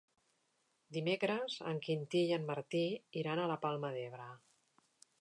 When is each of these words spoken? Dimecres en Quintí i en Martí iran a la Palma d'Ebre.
Dimecres 0.97 1.59
en 1.73 1.83
Quintí 1.89 2.23
i 2.31 2.35
en 2.39 2.49
Martí 2.49 2.83
iran 3.25 3.45
a 3.45 3.49
la 3.55 3.63
Palma 3.67 3.97
d'Ebre. 4.01 4.31